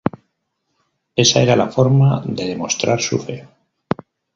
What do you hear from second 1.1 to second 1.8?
Esa era la